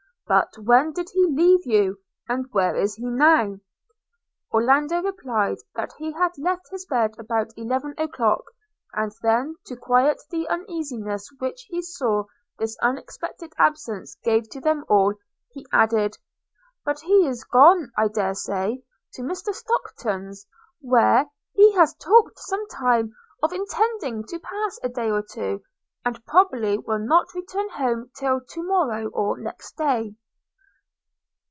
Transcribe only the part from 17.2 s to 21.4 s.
is gone, I dare say, to Mr Stockton's, where